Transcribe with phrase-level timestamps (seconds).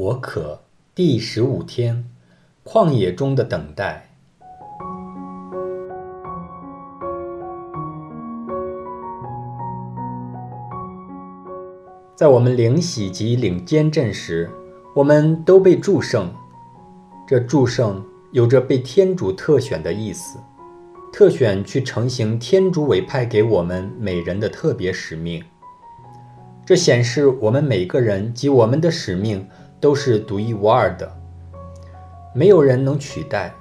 [0.00, 0.62] 我渴
[0.94, 2.06] 第十五天，
[2.64, 4.08] 旷野中的等待。
[12.16, 14.48] 在我们领洗及领监证时，
[14.94, 16.32] 我们都被祝圣。
[17.28, 20.38] 这祝圣有着被天主特选的意思，
[21.12, 25.44] 特选去成行天主委派给我们每人的特别使命。
[26.64, 29.46] 这显示我们每个人及我们的使命
[29.80, 31.10] 都是独一无二的，
[32.34, 33.54] 没有人能取代。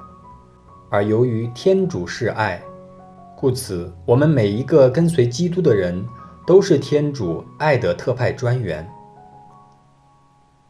[0.89, 2.61] 而由于天主是爱，
[3.38, 6.05] 故此我们每一个跟随基督的人
[6.45, 8.88] 都是天主爱的特派专员。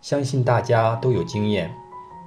[0.01, 1.73] 相信大家都有经验，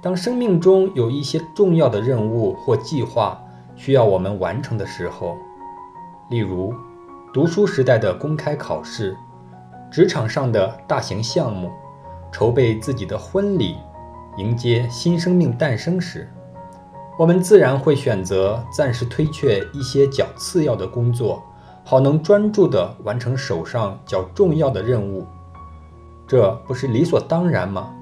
[0.01, 3.41] 当生命中有一些重要的任务或计划
[3.75, 5.37] 需要我们完成的时候，
[6.29, 6.73] 例如
[7.33, 9.15] 读书时代的公开考试。
[9.91, 11.69] 职场上的大型项目，
[12.33, 13.75] 筹备自己的婚礼，
[14.37, 16.27] 迎接新生命诞生时，
[17.17, 21.43] 我们自然会选择暂时推却一些较次要的工作，
[21.85, 25.27] 好能专注地完成手上较重要的任务。
[26.27, 27.93] 这不是理所当然吗？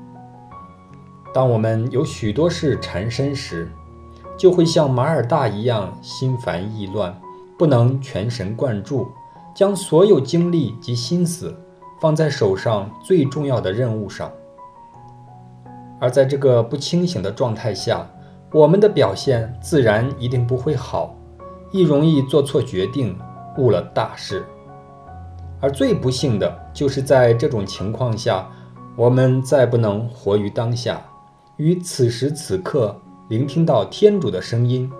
[1.33, 3.69] 当我们有许多事缠身时，
[4.37, 7.13] 就会像马尔大一样心烦意乱，
[7.57, 9.09] 不能全神贯注，
[9.53, 11.53] 将所有精力及心思。
[12.01, 14.31] 放在手上最重要的任务上，
[15.99, 18.09] 而在这个不清醒的状态下，
[18.51, 21.15] 我们的表现自然一定不会好，
[21.69, 23.15] 亦容易做错决定，
[23.59, 24.43] 误了大事。
[25.59, 28.49] 而最不幸的就是在这种情况下，
[28.95, 30.99] 我们再不能活于当下，
[31.57, 34.91] 于此时此刻聆听到天主的声音，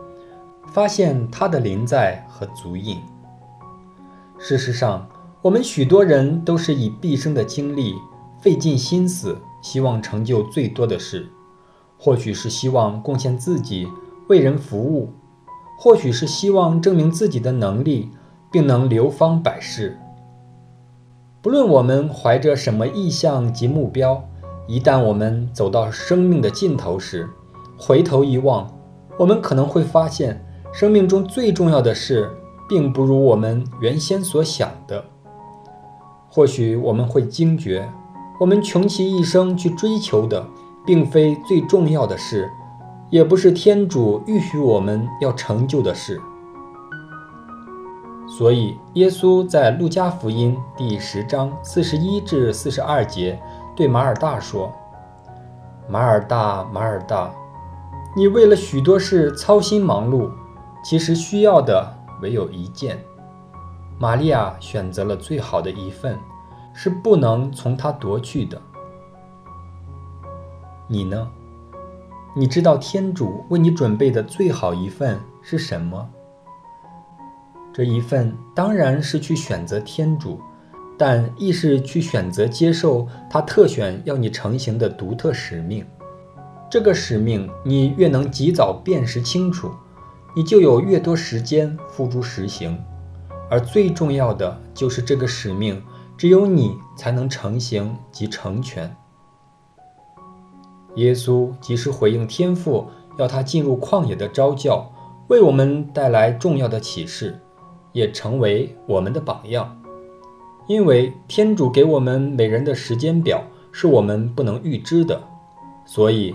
[0.68, 3.02] 发现他的临在和足印。
[4.38, 5.08] 事实上。
[5.44, 7.96] 我们许多人都是以毕生的精力
[8.40, 11.28] 费尽心思，希望成就最多的事，
[11.98, 13.88] 或许是希望贡献自己
[14.28, 15.10] 为人服务，
[15.80, 18.12] 或许是希望证明自己的能力，
[18.52, 19.98] 并能流芳百世。
[21.42, 24.24] 不论我们怀着什么意向及目标，
[24.68, 27.28] 一旦我们走到生命的尽头时，
[27.80, 28.72] 回头一望，
[29.18, 32.30] 我们可能会发现，生命中最重要的事，
[32.70, 35.04] 并不如我们原先所想的。
[36.34, 37.92] 或许我们会惊觉，
[38.40, 40.48] 我们穷其一生去追求的，
[40.86, 42.50] 并非最重要的事，
[43.10, 46.22] 也不是天主预许我们要成就的事。
[48.30, 53.38] 所以，耶稣在路加福音第十章四十一至四十二节
[53.76, 54.72] 对马尔大说
[55.90, 57.30] ：“马尔大，马尔大，
[58.16, 60.30] 你为了许多事操心忙碌，
[60.82, 62.98] 其实需要的唯有一件。”
[64.02, 66.18] 玛利亚选择了最好的一份，
[66.74, 68.60] 是不能从他夺去的。
[70.88, 71.30] 你呢？
[72.36, 76.10] 你知道天主为你准备的最好一份是什么？
[77.72, 80.42] 这一份当然是去选择天主，
[80.98, 85.86] 但亦是去选择接受他特选要你成型的独特使命。
[86.72, 89.70] 这个使命，你越能及早辨识清楚，
[90.36, 92.84] 你就有越多时间付诸实行。
[93.52, 95.84] 而最重要的就是这个使命，
[96.18, 98.96] 只有你才能成行及成全。
[100.96, 104.90] 耶稣及时回应天父要他进入旷野的召教，
[105.28, 107.42] 为我们带来重要的启示，
[107.92, 109.78] 也成为我们的榜样。
[110.68, 115.22] 因为天主给我们每人的时间表是我们不能预知的，
[115.86, 116.34] 所以，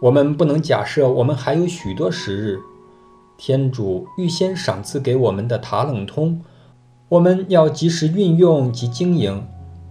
[0.00, 2.58] 我们不能假设我们还有许多时日。
[3.36, 6.42] 天主预先赏赐给我们的塔冷通，
[7.08, 9.46] 我们要及时运用及经营，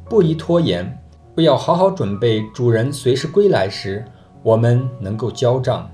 [0.05, 1.01] 不宜拖延，
[1.33, 2.47] 不要好好准备。
[2.53, 4.05] 主人随时归来时，
[4.43, 5.89] 我们能够交账。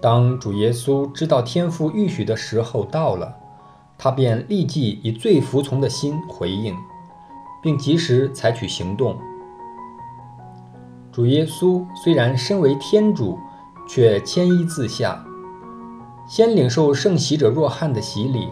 [0.00, 3.36] 当主耶稣知道天父预许的时候到了，
[3.98, 6.74] 他便立即以最服从的心回应，
[7.62, 9.18] 并及时采取行动。
[11.12, 13.38] 主耶稣虽然身为天主，
[13.86, 15.22] 却谦依自下。
[16.26, 18.48] 先领受圣洗者若翰的洗礼，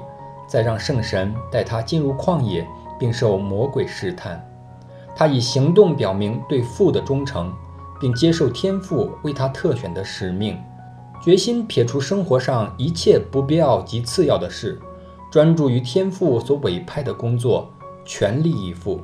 [0.51, 2.67] 再让圣神带他进入旷野，
[2.99, 4.45] 并受魔鬼试探。
[5.15, 7.53] 他以行动表明对父的忠诚，
[8.01, 10.59] 并接受天父为他特选的使命，
[11.23, 14.81] 决心撇除生活上一切不必要及次要的事，
[15.31, 17.71] 专注于天父所委派的工作，
[18.05, 19.01] 全力以赴。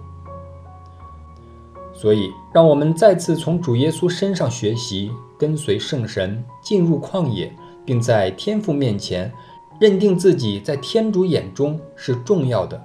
[1.94, 7.52] 所以，让我们再次从主耶稣身上学习，跟随圣神进入旷野。
[7.86, 9.32] 并在天父面前
[9.78, 12.82] 认定自己在天主眼中是重要的。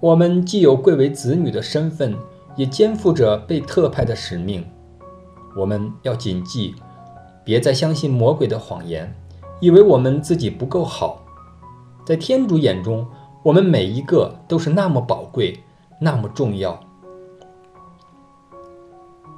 [0.00, 2.14] 我们既有贵为子女的身份，
[2.56, 4.64] 也肩负着被特派的使命。
[5.56, 6.74] 我们要谨记，
[7.44, 9.14] 别再相信魔鬼的谎言，
[9.60, 11.22] 以为我们自己不够好。
[12.04, 13.06] 在天主眼中，
[13.42, 15.60] 我们每一个都是那么宝贵，
[16.00, 16.78] 那么重要。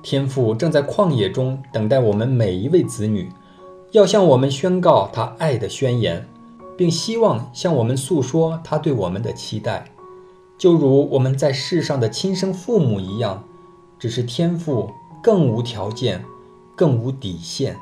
[0.02, 3.30] 天父正在旷野中等待我们每一位子女，
[3.92, 6.26] 要向我们宣告他爱的宣言。
[6.78, 9.90] 并希望向我们诉说他对我们的期待，
[10.56, 13.42] 就如我们在世上的亲生父母一样，
[13.98, 14.88] 只是天赋
[15.20, 16.24] 更无条件，
[16.76, 17.76] 更无底线。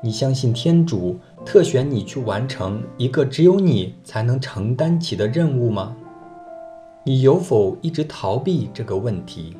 [0.00, 5.96] 你相信天主特选你去完成一个只有你才能承担起的任务吗？
[7.04, 9.56] 你有否一直逃避这个问题？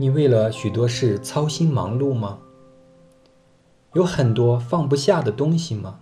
[0.00, 2.38] 你为了许多事操心忙碌吗？
[3.94, 5.98] 有很多放不下的东西吗？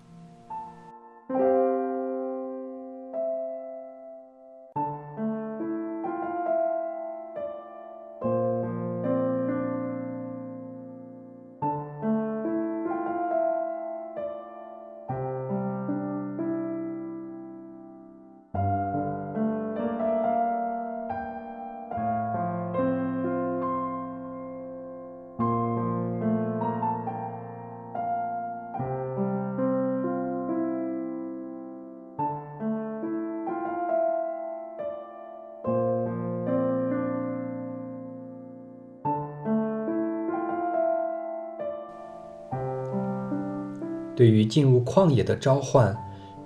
[44.17, 45.95] 对于进入旷野的召唤，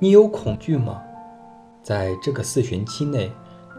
[0.01, 1.01] 你有恐惧吗？
[1.83, 3.31] 在这个四旬期内，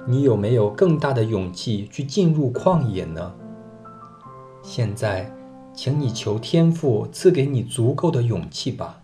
[0.07, 3.33] 你有没有更大的勇气去进入旷野呢？
[4.63, 5.29] 现在，
[5.73, 9.00] 请你求天父赐给你足够的勇气吧。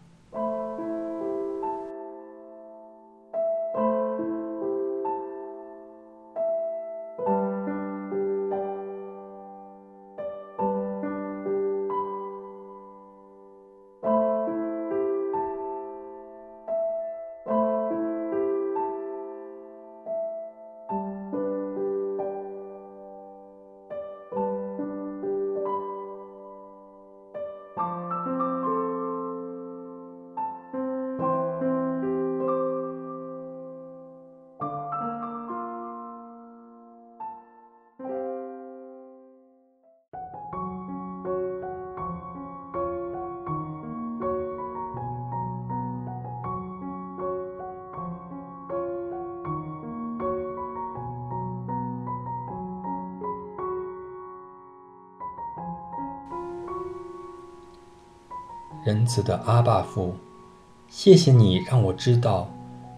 [58.88, 60.16] 仁慈的阿爸父，
[60.88, 62.50] 谢谢你让我知道，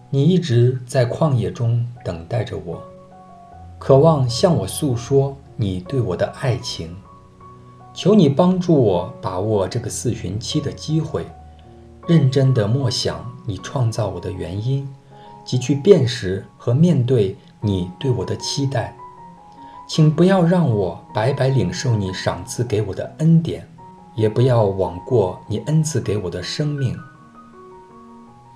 [0.08, 2.80] 你一直在旷野中等待着我，
[3.76, 6.94] 渴望向我诉说你对我的爱情。
[7.92, 11.26] 求你帮助我把握这个四旬期的机会，
[12.06, 14.88] 认真地默想你创造我的原因，
[15.44, 18.96] 及去辨识和面对你对我的期待。
[19.88, 23.66] 请不要让我白白领受你赏赐给我的恩典。
[24.20, 26.94] 也不要枉过你恩赐给我的生命。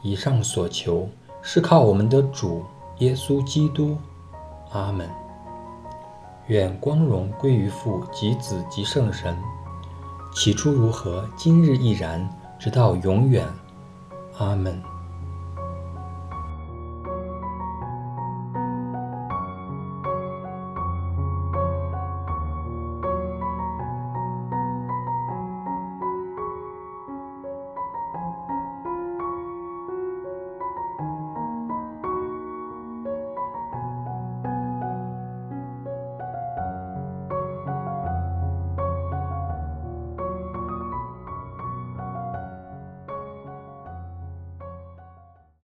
[0.03, 1.09] 以上所求
[1.41, 2.63] 是靠我们的主
[2.99, 3.97] 耶稣基督。
[4.73, 5.09] 阿门。
[6.49, 9.35] 愿光荣归于父及子及圣神，
[10.35, 12.29] 起初如何，今日亦然，
[12.59, 13.47] 直到永远。
[14.37, 14.94] 阿门。